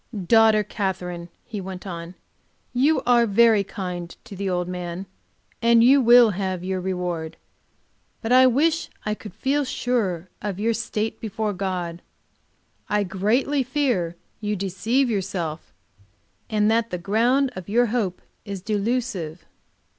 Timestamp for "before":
11.21-11.53